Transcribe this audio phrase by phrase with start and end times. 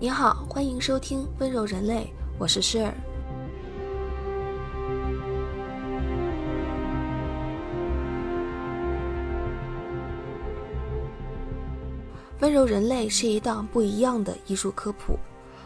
[0.00, 2.04] 你好，欢迎收听《温柔人类》，
[2.38, 2.94] 我是诗儿。
[12.40, 15.18] 《温柔人类》是一档不一样的艺术科普。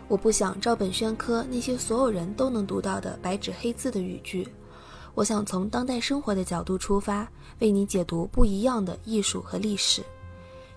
[0.09, 4.49] 我不想照本宣科那些所有人都能读到的白纸黑字的语句，
[5.15, 7.29] 我想从当代生活的角度出发，
[7.59, 10.03] 为你解读不一样的艺术和历史。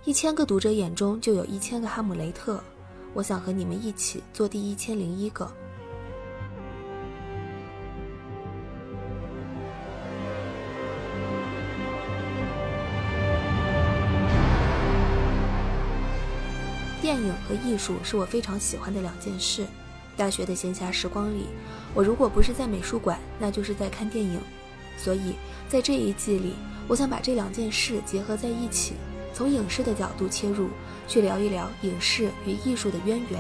[0.03, 2.61] 一千个读者眼中就有一千个哈姆雷特。
[3.15, 5.49] 我想和你们一起做第一千零一个。
[17.01, 19.65] 电影和艺术是我非常喜欢的两件事。
[20.17, 21.45] 大学的闲暇时光里，
[21.93, 24.41] 我如果不是在美术馆，那就是在看电影。
[24.97, 25.35] 所以
[25.69, 28.95] 在这一季里，我想把这两件事结合在一起。
[29.35, 30.69] 从影视的角度切入，
[31.09, 33.37] 去聊一聊影视与艺术的渊源，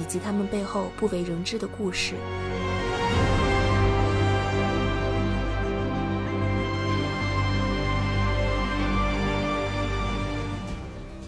[0.00, 2.14] 以及他们背后不为人知的故事。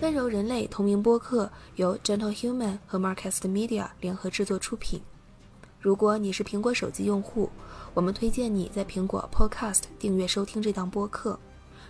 [0.00, 5.03] 温柔人类同名播客由 Gentle Human 和 Marcast Media 联合制作出品。
[5.81, 7.50] 如果你是苹果手机用户，
[7.94, 11.36] 我们推荐你在苹果 Podcast 订阅收听这档播客。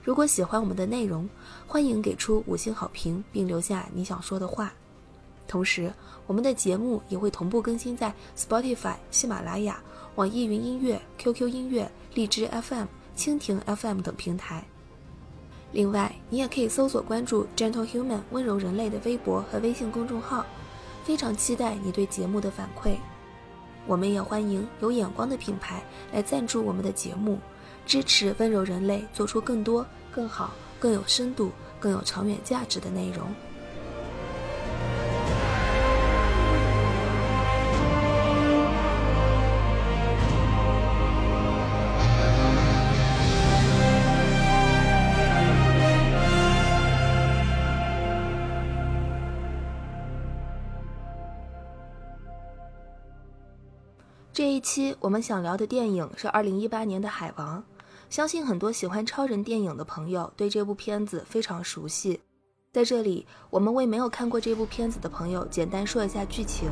[0.04, 1.26] 如果喜欢我们的内容，
[1.66, 4.70] 欢迎给出五星好评，并留下你想说的话。
[5.48, 5.90] 同时，
[6.26, 9.82] 我们的节目也会同步更新在 Spotify、喜马拉雅、
[10.16, 14.62] 网易云音乐、QQ 音乐、荔枝 FM、蜻蜓 FM 等平台。
[15.72, 20.44] 另外，你也可以搜索关注 Gentle Human 温柔人类的微博和微信公众号。
[21.02, 22.96] 非常期待你对节目的反馈。
[23.86, 25.82] 我们也欢迎有眼光的品牌
[26.12, 27.38] 来赞助我们的节目。
[27.86, 33.28] 支持温柔人类做出更多、更好、更有深度、更有长远价值的内容。
[54.32, 57.62] 这一期我们想聊的电影是二零一八年的《海王》。
[58.14, 62.20] 相信很多喜欢超人电影的朋友对这部片子非常熟悉。
[62.72, 66.70] 在这里，我们为没有看过这部片子的朋友简单说一下剧情。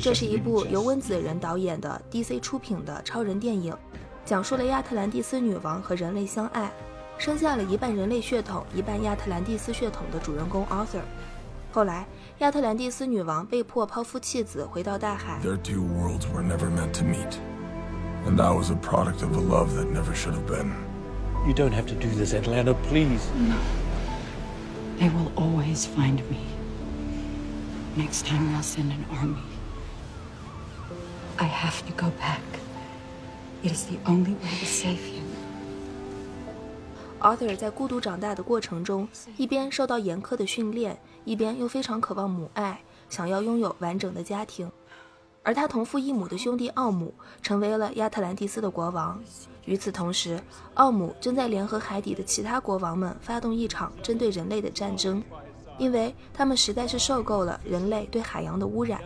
[0.00, 3.72] 这是一部由温子仁导演的 DC 出品的超人电影，
[4.24, 6.68] 讲述了亚特兰蒂斯女王和人类相爱，
[7.16, 11.02] 生下了一半人类血统、一半亚特兰蒂斯血统的主人公 Arthur。
[11.71, 12.05] 后来。
[12.39, 15.39] 亚特兰蒂斯女王被迫抛夫弃子，回到大海。
[15.41, 17.37] Their two worlds were never meant to meet,
[18.27, 20.71] and I was a product of a love that never should have been.
[21.47, 23.21] You don't have to do this, Atlanta, please.
[23.37, 23.55] No.
[24.99, 26.39] They will always find me.
[27.95, 29.43] Next time they'll send an army.
[31.37, 32.41] I have to go back.
[33.63, 35.23] It is the only way to save him.
[37.21, 39.07] Arthur 在孤独长大的过程中，
[39.37, 40.99] 一边受到严苛的训练。
[41.28, 42.80] 一边又非常渴望母爱，
[43.10, 44.72] 想要拥有完整的家庭，
[45.42, 47.12] 而他同父异母的兄弟奥姆
[47.42, 49.20] 成为了亚特兰蒂斯的国王。
[49.66, 50.40] 与此同时，
[50.72, 55.22] 奥姆正在联合海底的其他国王们发动一场针对人类的战争，
[55.76, 58.98] 因为他们实在是受够了人类对海洋的污染。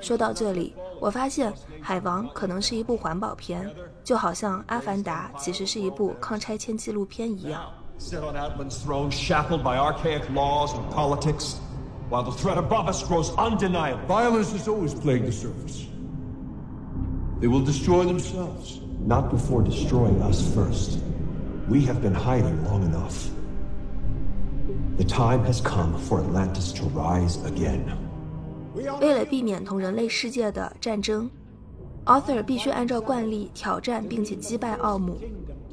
[0.00, 3.72] 说到这里，我发现《海王》可能是一部环保片，
[4.02, 7.64] 就好像《阿凡达》其实是一部抗拆迁纪录片一样。
[7.97, 11.59] Sit on Atlan's throne, shackled by archaic laws and politics,
[12.09, 14.05] while the threat above us grows undeniable.
[14.07, 15.85] Violence has always plagued the surface.
[17.39, 18.81] They will destroy themselves.
[19.05, 20.99] Not before destroying us first.
[21.69, 23.29] We have been hiding long enough.
[24.97, 27.97] The time has come for Atlantis to rise again.
[28.73, 31.29] 为了避免同人类世界的战争，
[32.05, 35.17] Arthur 必须按照惯例挑战并且击败奥姆。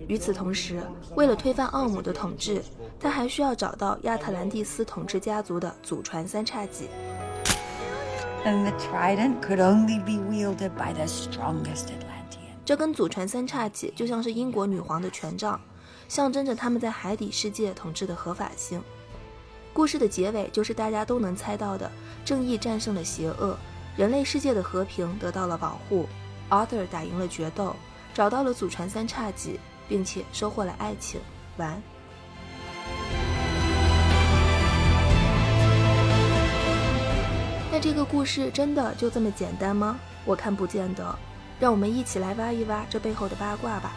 [0.07, 0.81] 与此同时，
[1.15, 2.61] 为了推翻奥姆的统治，
[2.99, 6.89] 他还需要找到亚特兰蒂斯统治家族的祖传三叉戟。
[12.65, 15.59] 这根祖传三叉戟就像是英国女皇的权杖，
[16.07, 18.81] 象征着他们在海底世界统治的合法性。
[19.73, 21.89] 故事的结尾就是大家都能猜到的：
[22.25, 23.55] 正义战胜了邪恶，
[23.95, 26.07] 人类世界的和平得到了保护
[26.49, 27.75] ，Arthur 打赢了决斗，
[28.13, 29.59] 找到了祖传三叉戟。
[29.91, 31.19] 并且收获了爱情。
[31.57, 31.83] 晚安。
[37.69, 39.99] 那这个故事真的就这么简单吗？
[40.23, 41.19] 我看不见得。
[41.59, 43.91] 让我们一起来挖一挖这背后的八卦吧。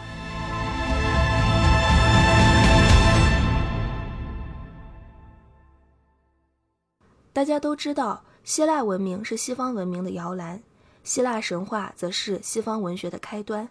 [7.31, 10.61] 大家都知道，希腊文明是西方文明的摇篮，
[11.03, 13.69] 希腊神话则是西方文学的开端。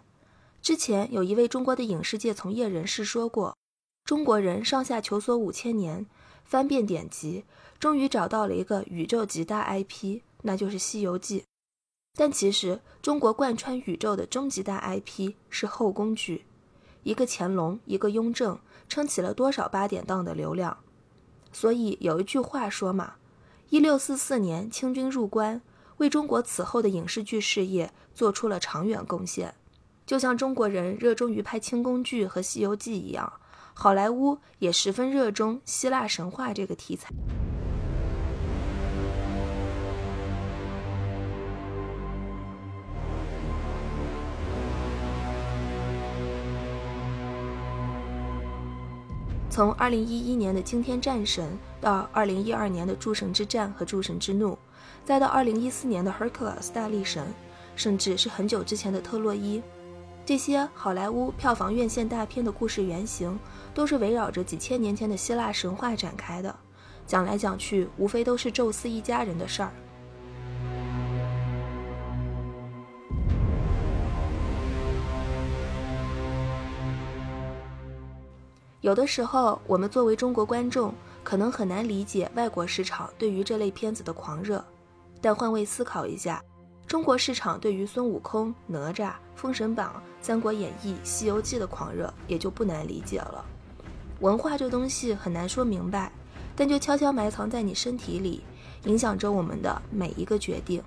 [0.65, 3.55] 之前有一位中国的影视界从业人士说过，
[4.03, 6.07] 中国人上下求索五千年，
[6.43, 7.45] 翻遍典籍，
[7.77, 11.41] 终于找到了一个宇宙级大 IP，那就是《西游记》。
[12.17, 16.45] 但其实，中国贯穿宇宙的终极大 IP 是后宫剧，
[17.03, 18.57] 一个乾隆，一个雍正，
[18.89, 20.79] 撑起了多少八点档的流量。
[21.51, 23.17] 所以有一句话说嘛。
[23.69, 25.61] 一六四四年，清军入关，
[25.97, 29.53] 为中国此后的影视剧事业做出了长远贡献。
[30.05, 33.33] 就像中国人热衷于拍清宫剧和《西游记》一样，
[33.73, 37.09] 好莱坞也十分热衷希腊神话这个题材。
[49.49, 54.55] 从二零一一年的惊天战神到二零一二年的诸神之战和诸神之怒，
[55.03, 57.25] 再到二零一四年的 hercles 大力神，
[57.75, 59.63] 甚至是很久之前的特洛伊，
[60.25, 63.37] 这些好莱坞票房院线大片的故事原型，
[63.75, 66.53] 都是围绕着几千年前的希腊神话展开的。
[67.05, 69.71] 讲来讲去，无非都是宙斯一家人的事儿。
[78.81, 80.91] 有的时候，我们作为中国观众，
[81.23, 84.65] 可能很难理解外国市场对于这类片子的狂热。
[85.21, 86.41] 但换位思考一下，
[86.87, 93.45] 中国市场对于孙悟空、哪吒、封神榜、三国演义、西游记的狂热，也就不难理解了。
[94.21, 96.11] 文化这东西很难说明白，
[96.55, 98.41] 但就悄悄埋藏在你身体里，
[98.85, 100.81] 影响着我们的每一个决定。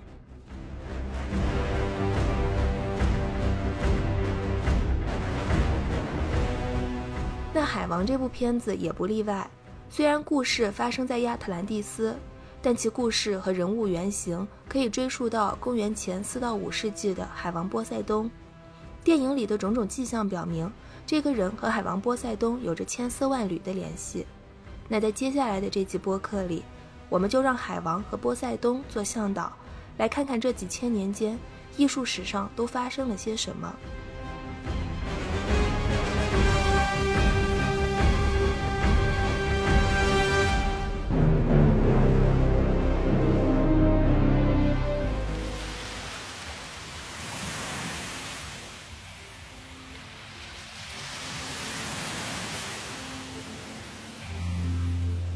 [7.53, 9.49] 那《海王》这部片子也不例外。
[9.89, 12.15] 虽然故事发生在亚特兰蒂斯，
[12.61, 18.29] 但其故事和人物原型可以追溯到公元前四到五世纪的海王波塞冬。
[19.03, 20.69] 电影里的种种迹象表明，
[21.05, 24.25] 这个人和海王波塞冬有着千丝万缕的联系。
[24.89, 26.63] 那在接下来的这集播客里，
[27.07, 29.53] 我们就让海王和波塞冬做向导，
[29.97, 31.39] 来看看这几千年间
[31.77, 33.73] 艺术史上都发生了些什么。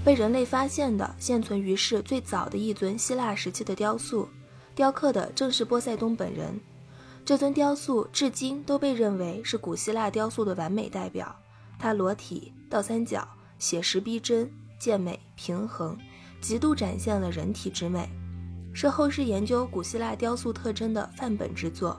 [0.04, 4.28] 被人类发现的现存于世最早的一尊希腊时期的雕塑，
[4.76, 6.60] 雕刻的正是波塞冬本人。
[7.24, 11.34] 这尊雕塑至今都被认为是古希腊雕塑的完美代表。
[11.80, 13.26] 它裸体、倒三角、
[13.58, 15.98] 写实逼真、健美、平衡，
[16.42, 18.10] 极度展现了人体之美，
[18.74, 21.98] 是后世研究古希腊雕塑特征的范本之作。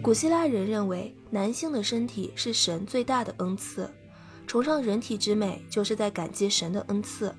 [0.00, 3.90] 古希腊人认为，男性的身体是神最大的恩赐，
[4.46, 7.34] 崇尚人体之美，就是在感激神的恩赐。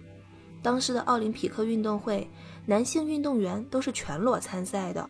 [0.64, 2.28] 当时的奥林匹克运动会，
[2.66, 5.08] 男性运动员都是全裸参赛的。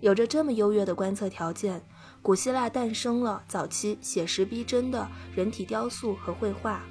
[0.00, 1.80] 有着这么优越的观测条件，
[2.20, 6.82] 古希腊诞生了早期写实逼真的人体雕塑和绘画。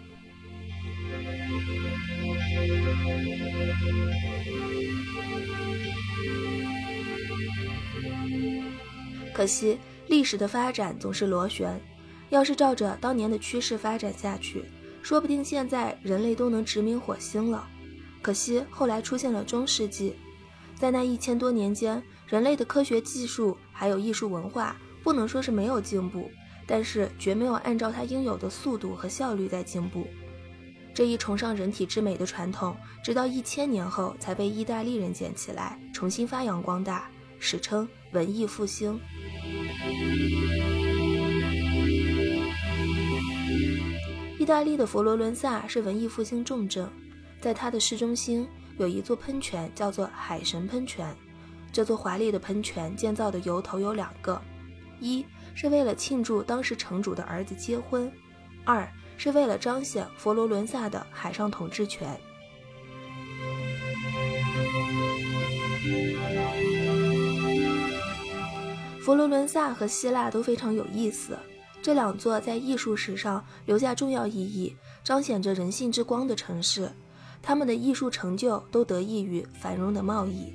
[9.33, 11.79] 可惜，历史的发展总是螺旋。
[12.29, 14.65] 要是照着当年的趋势发展下去，
[15.01, 17.65] 说不定现在人类都能殖民火星了。
[18.21, 20.13] 可惜后来出现了中世纪，
[20.75, 26.29] 在那一千多年间，人类的科学技术还有艺术文化，不能说是没有进步，
[26.65, 30.05] 但是绝没有按照它应有的速度和效率在进步。
[30.93, 38.99] 这一崇尚人体之美的传统，直到一千年后才被意大利人捡起来，重新发扬光大，史称文艺复兴。
[44.39, 46.89] 意大利的佛罗伦萨是文艺复兴重镇，
[47.41, 51.13] 在它的市中心有一座喷泉，叫做海神喷泉。
[51.71, 54.41] 这座华丽的喷泉建造的由头有两个：
[54.99, 58.09] 一是为了庆祝当时城主的儿子结婚；
[58.63, 62.17] 二是为了彰显佛罗伦萨的海上统治权。
[69.07, 71.39] 佛罗伦萨和希腊都非常有意思，
[71.81, 76.91] 这两座在艺术史上留下重要意义、彰显着人性之光的城市，
[77.41, 80.53] 他们的艺术成就都得益于繁荣的贸易，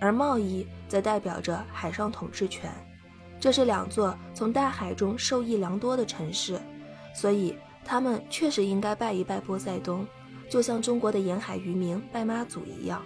[0.00, 2.72] 而贸易则代表着海上统治权。
[3.38, 6.58] 这是两座从大海中受益良多的城市，
[7.14, 7.54] 所以
[7.84, 10.06] 他们确实应该拜一拜波塞冬，
[10.48, 13.02] 就像中国的沿海渔民拜妈祖一样。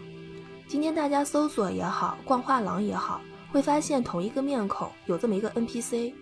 [0.68, 3.20] 今天大家搜索也好，逛画廊也好，
[3.54, 6.12] 会发现同一个面孔有这么一个 NPC，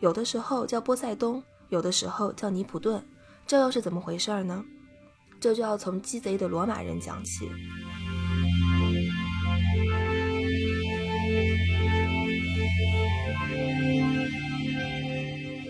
[0.00, 3.02] 有的时候叫波塞冬，有的时候叫尼普顿，
[3.46, 4.62] 这又是怎么回事呢？
[5.40, 7.48] 这就要从鸡贼的罗马人讲起。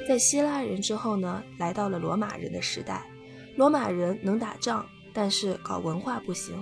[0.09, 3.07] 在希腊人之后呢，来到了罗马人的时代。
[3.57, 6.61] 罗马人能打仗，但是搞文化不行，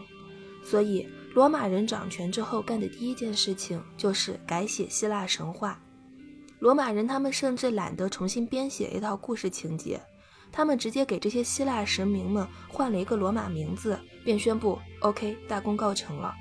[0.62, 5.80] 所以罗马人掌权之后干的第一件事情就是改写希腊神话。
[6.58, 10.00] 罗马人他们甚至懒得重新编写一套故事情节，
[10.50, 16.34] 他们直接给这些希腊神明们换了一个罗马名字，便宣布 OK，大功告成了。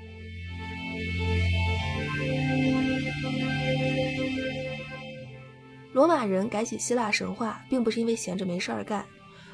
[5.92, 9.06] 罗马人改写希腊神话，并不是因为闲着没事儿干，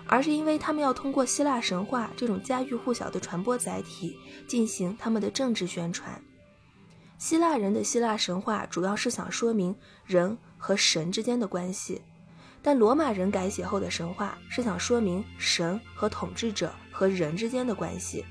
[0.06, 6.22] 而是因为他们要通过希腊神话这种家喻户晓的传播载体，进行他们的政治宣传。
[7.18, 12.02] 希腊人的希腊神话主要是想说明人和神之间的关系，
[12.62, 18.24] 但罗马人改写后的神话是想说明神和统治者和人之间的关系。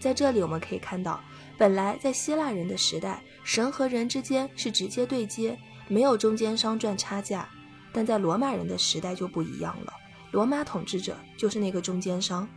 [0.00, 1.20] 在这里，我们可以看到，
[1.58, 5.58] 本来在希腊人的时代，神和人之间是直接对接。
[5.86, 7.46] 没有中间商赚差价，
[7.92, 9.92] 但在罗马人的时代就不一样了。
[10.34, 12.48] 罗马统治者就是那个中间商。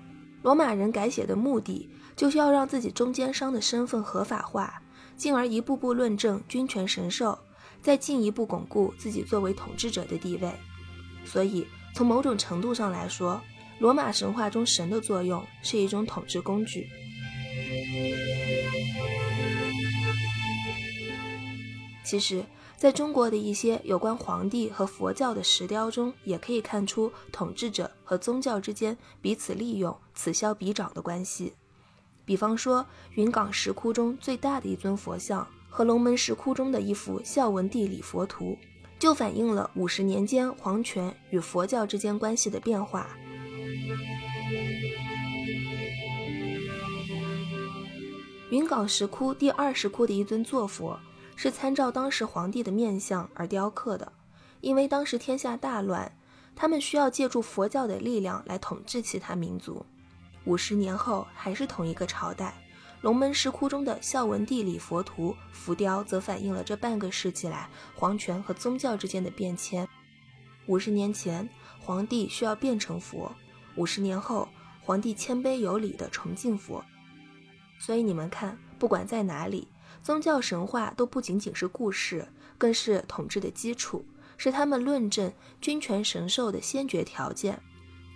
[0.41, 4.81] 罗马人改写的目的就是要让自己中间商的身份合法化，
[5.15, 7.37] 进而一步步论证君权神授，
[7.79, 10.51] 再进一步巩固自己作为统治者的地位。
[11.23, 13.39] 所以，从某种程度上来说，
[13.77, 16.87] 罗马神话中神的作用是一种统治工具。
[22.03, 22.43] 其实。
[22.77, 31.53] 在中国的一些有关皇帝和佛教的石雕中，也可以看出统治者和宗教之间彼此利用、此消彼长的关系。
[32.23, 38.55] 比方说，云冈石窟中最大的一尊佛像和龙门石窟中的一幅孝文帝礼佛图，
[38.99, 43.09] 就反映了五十年间皇权与佛教之间关系的变化。
[48.51, 50.99] 云冈石窟第二石窟的一尊坐佛。
[51.37, 54.11] 是参照当时皇帝的面相而雕刻的，
[54.59, 56.11] 因为当时天下大乱，
[56.55, 59.85] 他们需要借助佛教的力量来统治其他民族。
[60.45, 62.55] 五十年后还是同一个朝代，
[63.01, 69.87] 龙门石窟中的孝文帝礼佛图浮雕则反映了这半个世纪来皇权和宗教之间的变迁。
[70.65, 71.47] 五十年前，
[71.79, 73.31] 皇帝需要变成佛；
[73.75, 74.49] 五十年后，
[74.81, 76.83] 皇帝谦卑有礼地崇敬佛。
[77.77, 79.67] 所以你们看，不管在哪里。
[80.07, 82.25] 宗教神话都不仅仅是故事，
[82.57, 84.05] 更是统治的基础，
[84.37, 87.61] 是他们论证君权神授的先决条件。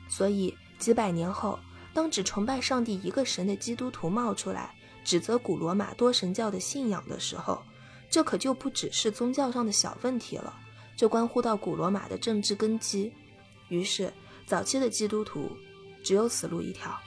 [0.07, 1.59] 所以，几百年后，
[1.93, 7.61] 当只崇拜上帝一个神的基督徒冒出来，指责古罗马多神教的信仰的时候，
[8.09, 10.57] 这可就不只是宗教上的小问题了，
[10.95, 13.11] 这关乎到古罗马的政治根基。
[13.67, 14.13] 于是，
[14.45, 15.51] 早期的基督徒
[16.05, 16.97] 只有死路一条。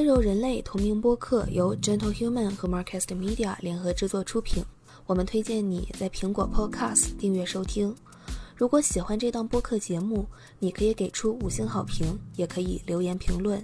[0.00, 4.64] 温柔人类同名播客由 Gentle Human 和 Marcast Media 联合制作出品。
[5.04, 7.94] 我们推荐你在苹果 Podcast 订阅收听。
[8.56, 10.24] 如果喜欢这档播客节目，
[10.58, 13.62] 你可以给出五星好评，也可以留言评论。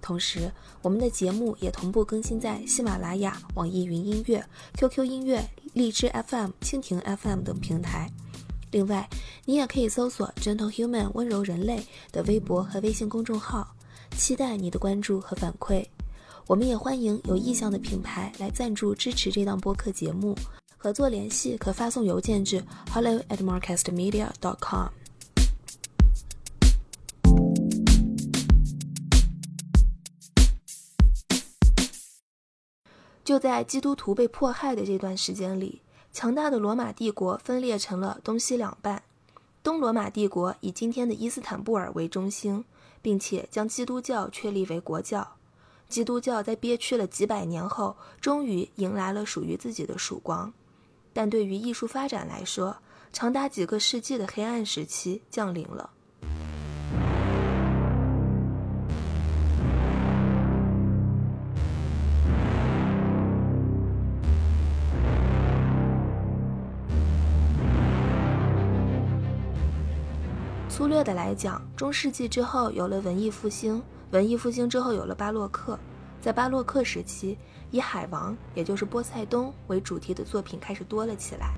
[0.00, 0.50] 同时，
[0.80, 4.42] 我们的节目也同步更新在喜马拉雅、网易云音乐、
[4.78, 8.10] QQ 音乐、荔枝 FM、蜻蜓 FM 等平台。
[8.70, 9.06] 另外，
[9.44, 13.73] 你也可以搜索 Gentle Human 温柔人类的微博和微信公众号。
[14.16, 15.84] 期待你的关注和反馈，
[16.46, 20.34] 我们也欢迎有意向的品牌来赞助支持这档播客节目。
[20.76, 24.88] 合作联系可发送邮件至 hello at marketmedia dot com。
[33.24, 35.80] 就在基督徒被迫害的这段时间里，
[36.12, 39.02] 强大的罗马帝国分裂成了东西两半。
[39.62, 42.64] 东罗马帝国以今天的伊斯坦布尔为中心。
[43.04, 45.36] 并且将基督教确立为国教，
[45.90, 50.50] 基督教在憋屈了几百年后，终于迎来了属于自己的曙光。
[51.12, 52.78] 但对于艺术发展来说，
[53.12, 55.90] 长达几个世纪的黑暗时期降临了。
[70.94, 73.82] 略的来讲，中世纪之后有了文艺复兴，
[74.12, 75.76] 文艺复兴之后有了巴洛克。
[76.20, 77.36] 在巴洛克时期，
[77.72, 81.54] 以海王，也就是波塞冬为主题的作品开始多了起来。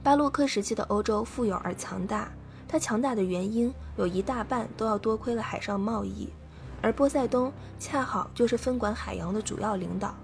[0.00, 2.30] 巴洛克时期的欧洲富有而强大，
[2.68, 6.32] 它强大的原因有一大半都要多亏了海上贸易，
[6.80, 10.14] 而波塞冬恰好就是分管海洋的主要领导。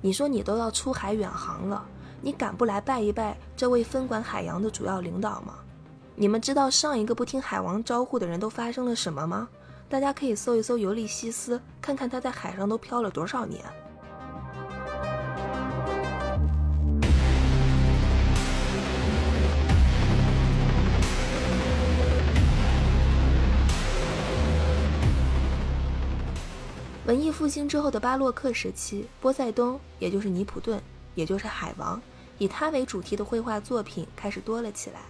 [0.00, 1.84] 你说你都要出海远航了，
[2.22, 5.54] 你敢不来拜一拜这位分管海洋的主要领导吗？
[6.16, 9.48] 你们知道上一个不听海王招呼的人都发生了什么吗？
[9.88, 13.60] 大家可以搜一搜尤利西斯，看看他在海上都漂了多少年。
[27.06, 30.80] 文艺复兴之后的巴洛克时期，波塞冬，也就是尼普顿，
[31.16, 32.00] 也就是海王，
[32.38, 35.00] 以他为主题的绘画作品开始多了起来。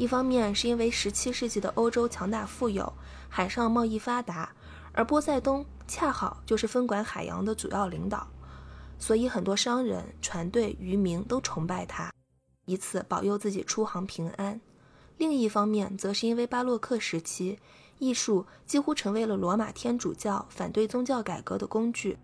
[0.00, 2.90] 一方面是因为17世纪的欧洲强大富有，
[3.28, 4.50] 海上贸易发达，
[4.94, 8.26] 而波塞冬恰好就是分管海洋的主要领导，
[8.98, 12.10] 所以很多商人、船队、渔民都崇拜他，
[12.64, 14.58] 以此保佑自己出航平安。
[15.18, 17.58] 另一方面，则是因为巴洛克时期，
[17.98, 22.16] 艺术几乎成为了罗马天主教反对宗教改革的工具，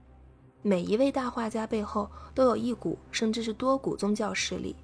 [0.62, 4.74] 每一位大画家背后都有一股甚至是多股宗教势力。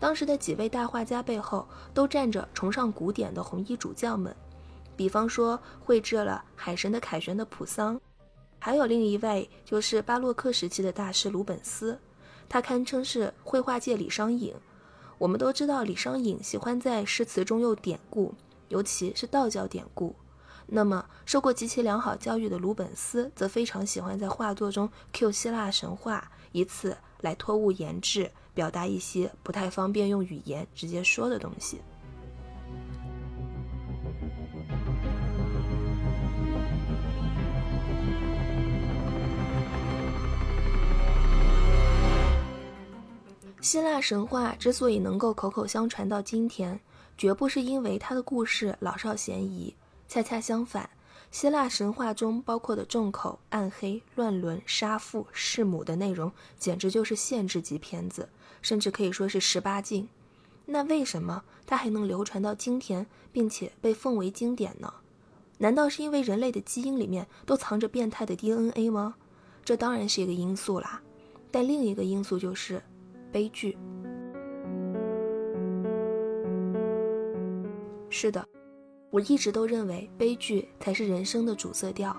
[0.00, 4.34] 当时的几位大画家背后都站着崇尚古典的红衣主教们，
[4.96, 8.00] 比方说绘制了《海神的凯旋》的普桑，
[8.58, 12.00] 还有另一位就是巴洛克时期的大师鲁本斯，
[12.48, 14.54] 他堪称是绘画界李商隐。
[15.18, 18.34] 我们都知道李商隐喜欢在诗词中用典故，
[18.68, 20.16] 尤其是道教典故。
[20.66, 28.30] 那么受过极其良好教育的鲁本斯则非常喜欢在画作中 Q 希腊神话，以此来托物言志。
[28.60, 31.80] 表达一些不太方便用语言直接说的东西。
[43.62, 46.78] 希腊神话之所以能够口口相传到今天，
[47.16, 49.74] 绝不是因为它的故事老少咸宜，
[50.06, 50.90] 恰恰相反。
[51.30, 58.28] 希腊神话中包括的重口、暗黑、乱伦、杀父、弑母的内容，简直就是限制级片子，
[58.62, 60.08] 甚至可以说是十八禁。
[60.66, 64.92] 那为什么它还能流传到今天，并且被奉为经典呢？
[65.58, 69.14] 难道是因为人类的基因里面都藏着变态的 DNA 吗？
[69.64, 71.00] 这当然是一个因素啦，
[71.50, 72.82] 但另一个因素就是
[73.30, 73.76] 悲剧。
[78.08, 78.46] 是的。
[79.10, 82.16] 我一直都认为悲剧才是人生的主色调。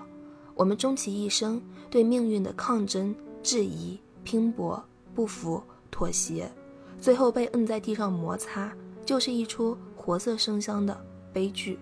[0.54, 4.82] 我们终其一生对命运的抗争、质疑、拼搏、
[5.14, 6.50] 不服、妥协，
[7.00, 8.72] 最后被摁在地上摩擦，
[9.06, 10.98] 就是一出活色生香的
[11.32, 11.78] 悲剧。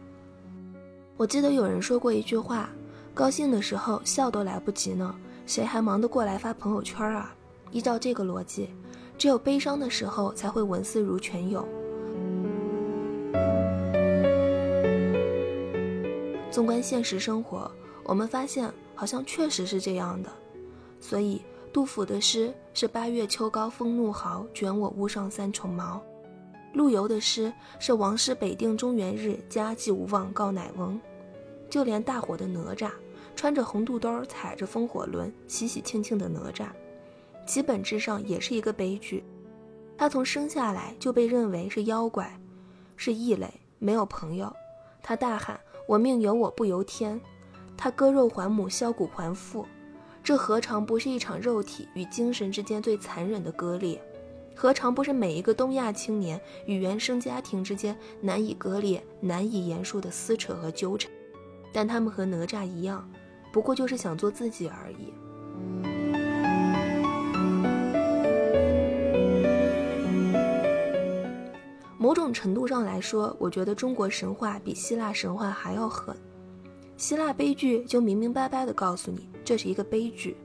[1.16, 2.68] 我记得有人说过一句话：
[3.14, 5.14] 高兴的时候笑都来不及呢，
[5.46, 7.34] 谁还忙得过来发朋友圈啊？
[7.70, 8.70] 依照这个逻辑，
[9.16, 11.66] 只有悲伤的时候才会文思如泉涌。
[16.50, 17.70] 纵观现实生活，
[18.02, 20.28] 我们发现好像确实是这样的。
[21.00, 21.40] 所以，
[21.72, 25.98] 杜甫的诗是“八月秋高风怒号，卷我屋上三重茅”；
[26.74, 31.00] 陆游的诗是“王师北定中原日，家祭无忘告乃翁”。
[31.70, 32.90] 就连大火的哪吒，
[33.37, 36.66] 穿着红肚兜，踩着风火轮，喜喜庆庆的哪吒，
[37.46, 39.22] 其本质上也是一个悲剧。
[39.96, 42.37] 他从生下来就被认为是妖怪，
[42.96, 44.52] 是异类，没有朋友。
[45.02, 45.59] 他大喊。
[45.87, 47.20] 我命由我不由天，
[47.76, 49.66] 他割肉还母，削骨还父，
[50.22, 54.00] 这何尝不是一场肉体与精神之间最残忍的割裂？
[54.54, 61.11] 何尝不是每一个东亚青年与原生家庭之间难以割裂、难以言说的撕扯和纠缠？
[61.72, 63.09] 但他们和哪吒一样，
[63.50, 65.12] 不过就是想做自己而已。
[71.96, 76.14] 某种程度上来说，我觉得中国神话比希腊神话还要狠。
[76.96, 80.36] 希腊悲剧就明明白白地告诉你这是一个悲剧，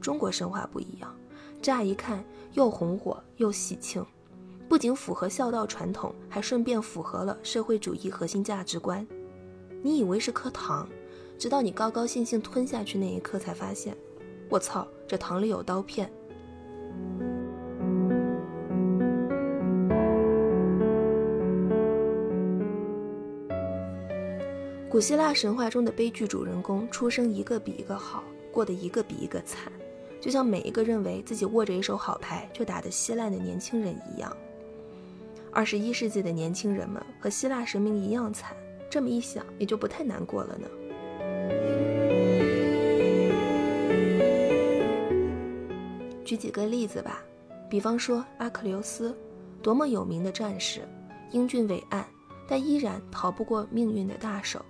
[0.00, 1.12] 中国神话不一样，
[1.60, 4.06] 乍一看又红火又喜庆，
[4.68, 9.04] 不仅符合孝道传统，还顺便符合了社会主义核心价值观。
[9.82, 10.88] 你以为是颗糖，
[11.36, 13.96] 直到你高高兴兴吞下去那一刻，才发现，
[14.48, 16.08] 我操，这糖里有刀片。
[24.96, 29.70] 古希腊神话中的悲剧主人公出生一个比一个好，过得一个比一个惨，
[30.22, 34.34] 就像每一个认为自己握着一手好牌却打得稀烂的年轻人一样。
[35.52, 38.56] 二十一世纪的年轻人们和希腊神明一样惨，
[38.88, 40.66] 这么一想，也就不太难过了呢。
[46.24, 47.22] 举几个例子吧，
[47.68, 49.14] 比方说阿克琉斯，
[49.60, 50.80] 多么有名的战士，
[51.32, 52.02] 英俊伟岸，
[52.48, 54.64] 但依然逃不过命运的大手。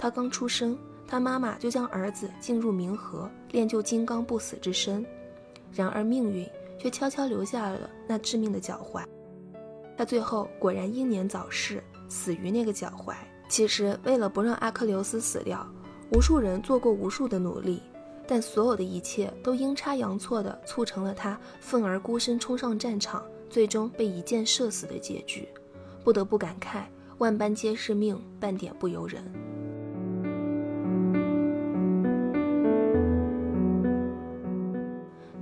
[0.00, 5.04] 他刚出生，他妈妈就将儿子进入冥河，练就金刚不死之身。
[5.74, 9.04] 然而命运却悄悄留下了那致命的脚踝，
[9.98, 13.14] 他最后果然英年早逝，死于那个脚踝。
[13.46, 15.68] 其实，为了不让阿克琉斯死掉，
[16.14, 17.82] 无数人做过无数的努力。
[18.26, 25.46] 但所有的一切都阴差阳错地促成了他愤而孤身冲上战场，最终被一箭射死的结局。
[26.02, 26.84] 不得不感慨，
[27.18, 29.22] 万般皆是命，半点不由人。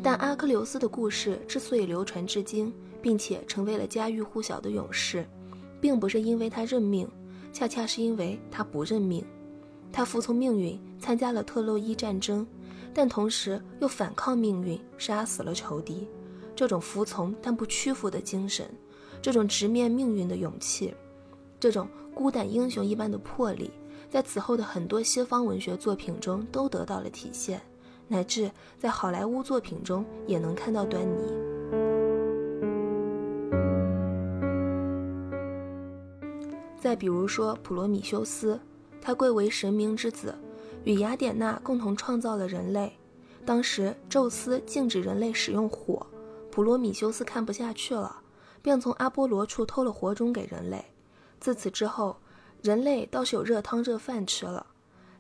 [0.03, 5.27] 但阿克琉斯的故事之所以流传至今，并且成为了家喻户晓的勇士，
[5.81, 7.09] 并不是因为他认命，
[7.53, 9.25] 恰恰是因为他不认命。
[9.93, 12.47] 他服从命运，参加了特洛伊战争。
[12.95, 16.09] 但同时又反抗命运，杀死了仇敌。
[16.57, 18.69] 这种服从但不屈服的精神，
[19.23, 20.93] 这种直面命运的勇气，
[21.61, 23.71] 这种孤胆英雄一般的魄力，
[24.11, 27.61] 在此后的很多西方文学作品中都得到了体现，
[28.09, 31.23] 乃至在好莱坞作品中也能看到端倪。
[36.81, 38.59] 再比如说普罗米修斯，
[39.01, 40.35] 他贵为神明之子。
[40.85, 42.91] 与雅典娜共同创造了人类。
[43.45, 46.07] 当时，宙斯禁止人类使用火，
[46.51, 48.23] 普罗米修斯看不下去了，
[48.63, 50.83] 便从阿波罗处偷了火种给人类。
[51.41, 52.17] 自此之后，
[52.63, 54.65] 人类倒是有热汤热饭吃了，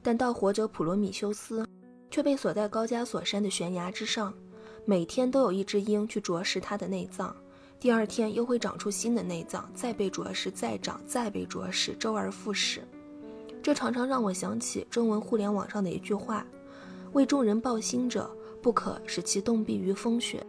[0.01, 1.66] 但盗火者普罗米修斯
[2.10, 4.32] 却被锁在高加索山的悬崖之上，
[4.84, 7.34] 每天都有一只鹰去啄食它的内脏，
[7.78, 12.82] 第二天又会长出新的内脏，再被啄食，再长，再被啄食，周而复始。
[13.62, 16.46] 这常常让我想起中文互联网上的一句话
[17.12, 18.30] ：“为众人抱薪者，
[18.62, 20.44] 不可使其冻毙于风雪。”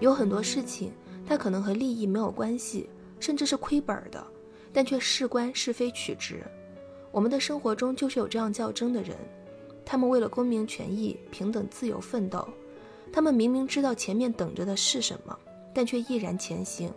[0.00, 0.90] 有很多事情，
[1.32, 4.22] 它可能和利益没有关系，甚至是亏本的，
[4.70, 6.44] 但却事关是非曲直。
[7.10, 9.16] 我们的生活中就是有这样较真的人，
[9.82, 12.46] 他们为了公民权益、平等自由奋斗。
[13.10, 15.34] 他们明明知道前面等着的是什么，
[15.72, 16.92] 但却毅然前行，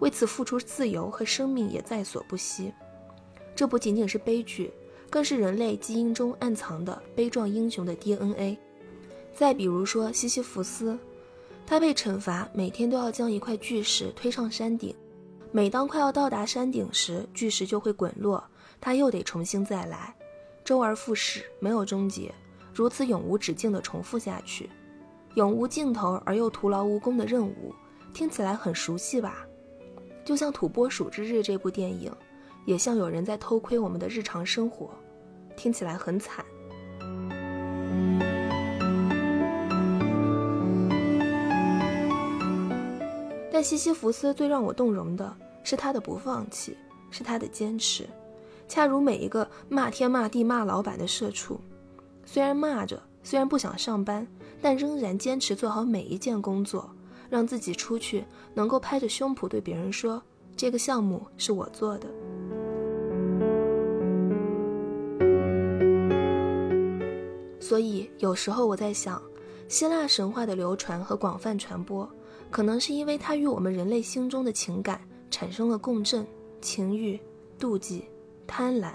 [0.00, 2.72] 为此付出自由和生命也在所不惜。
[3.54, 4.68] 这不仅仅是悲剧，
[5.08, 8.58] 更是人类基因中暗藏的悲壮英雄的 DNA。
[9.32, 10.98] 再比如说西西弗斯，
[11.66, 14.94] 他被惩罚，每天都要将一块巨石推上山顶。
[15.50, 18.42] 每当快要到达山顶时，巨石就会滚落，
[18.80, 20.14] 他又得重新再来，
[20.64, 22.32] 周而复始，没有终结，
[22.72, 24.70] 如此永无止境地重复下去。
[25.34, 27.74] 永无尽头而又徒劳无功的任务，
[28.14, 29.44] 听起来很熟悉吧？
[30.24, 32.12] 就像《土拨鼠之日》这部电影，
[32.64, 34.90] 也像有人在偷窥我们的日常生活，
[35.56, 36.44] 听起来很惨。
[43.56, 46.76] 但西西弗斯最让我动容的是他的不放弃，
[47.10, 48.06] 是他的坚持，
[48.68, 51.58] 恰如每一个骂天骂地骂老板的社畜，
[52.26, 53.02] 虽然骂着。
[53.22, 54.26] 虽然不想上班，
[54.60, 56.90] 但仍然坚持做好每一件工作，
[57.30, 60.22] 让自己出去能够拍着胸脯对别人说
[60.54, 62.06] ：“这个项目是我做的。”
[67.58, 69.22] 所以有时候我在想，
[69.66, 72.06] 希腊神话的流传和广泛传播，
[72.50, 76.26] 可能是因为它与我们人类心中的情感产生了共振，
[76.60, 77.20] 情欲、
[77.58, 78.04] 妒忌、
[78.46, 78.92] 贪婪，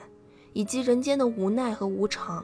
[0.54, 2.44] 以及人间的无奈和无常。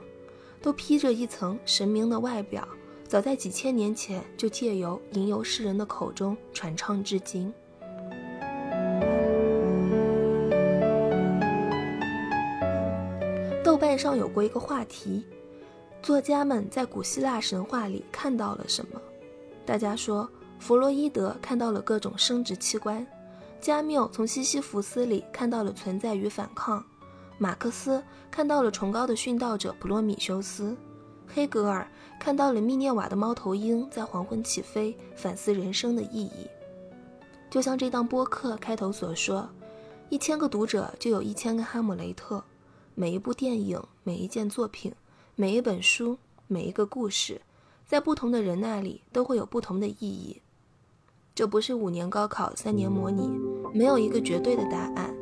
[0.59, 2.67] 都披着一层神明的外表，
[3.07, 7.53] 早在几千年前就借由吟游诗人的口中传唱至今。
[13.63, 15.23] 豆瓣上有过一个话题：
[16.01, 18.99] 作家们在古希腊神话里看到了什么？
[19.63, 20.27] 大家说，
[20.59, 23.05] 弗洛伊德看到了各种生殖器官，
[23.61, 26.83] 加缪从西西弗斯里看到了存在与反抗。
[27.37, 30.75] 马克思看到了崇高的殉道者普罗米修斯，
[31.27, 31.87] 黑格尔
[32.19, 36.47] 看到了密涅瓦的猫头鹰在黄昏起飞，反思人生的意义。
[37.49, 39.47] 就像这档播客开头所说，
[40.09, 42.43] 一千个读者就有一千个哈姆雷特。
[42.95, 44.91] 每一部电影、每一件作品、
[45.35, 46.17] 每一本书、
[46.47, 47.39] 每一个故事，
[47.85, 50.41] 在不同的人那里都会有不同的意义。
[51.37, 53.29] 这不是五年高考、三年模拟，
[53.71, 55.13] 没有一个绝对的答案。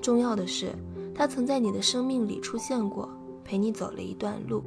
[0.00, 0.72] 重要的是。
[1.14, 3.06] 他曾在你的生命里出现过，
[3.44, 4.62] 陪你走了一段路。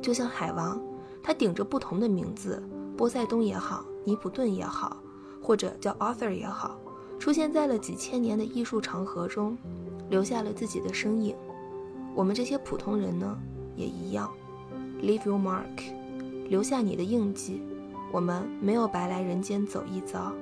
[0.00, 0.80] 就像海王，
[1.20, 2.62] 他顶着不同的名字，
[2.96, 4.96] 波塞冬也好，尼普顿也好，
[5.42, 6.78] 或者叫 Arthur 也好，
[7.18, 9.58] 出现在了几千年的艺术长河中，
[10.08, 11.34] 留下了自己的身影。
[12.14, 13.36] 我们这些普通人呢，
[13.74, 14.30] 也一样
[15.02, 15.92] ，Leave your mark，
[16.48, 17.60] 留下你的印记。
[18.12, 20.32] 我们没有白来人间走一遭。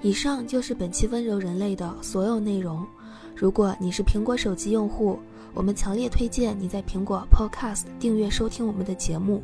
[0.00, 2.84] 以上就是本期温柔人类的所有内容。
[3.36, 5.18] 如果你是苹果手机用户，
[5.52, 9.42] 我们强烈推荐你在苹果 Podcast 订阅收听我们的节目。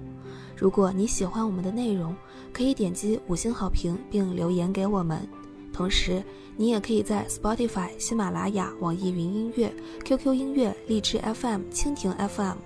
[0.57, 2.15] 如果你喜欢我们的内容，
[2.53, 5.27] 可以点击五星好评并留言给我们。
[5.73, 6.23] 同时，
[6.57, 12.57] 你也可以在 Spotify、喜马拉雅、网易云音乐、QQ 音乐、荔枝 FM、蜻蜓 FM，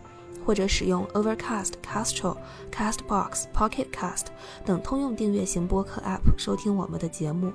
[0.44, 2.36] 或者使用 Overcast、Castro、
[2.70, 4.26] Castbox、Pocket Cast
[4.66, 7.50] 等通用订阅型播客 App 收听我们的节目。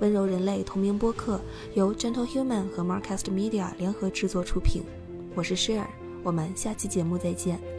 [0.00, 1.40] 温柔人类同名播客
[1.74, 4.82] 由 Gentle Human 和 Marcast Media 联合制作出品，
[5.34, 5.86] 我是 Share，
[6.22, 7.75] 我们下期节目再见。